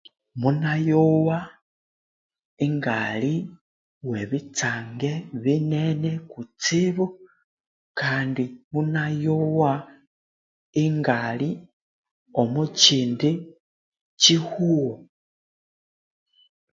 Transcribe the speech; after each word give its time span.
Munayowa 0.41 1.39
ingali 2.65 3.35
webitsange 4.09 5.09
binene 5.43 6.11
kutsibu 6.31 7.05
kandi 7.99 8.43
munayowa 8.71 9.73
ingali 10.83 11.49
omu 12.41 12.63
kyindi 12.79 13.29
kyihughu 14.21 14.71